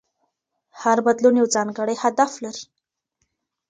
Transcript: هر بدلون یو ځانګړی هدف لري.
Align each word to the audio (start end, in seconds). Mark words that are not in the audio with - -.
هر 0.81 0.97
بدلون 1.05 1.33
یو 1.37 1.47
ځانګړی 1.55 1.95
هدف 2.03 2.31
لري. 2.43 2.63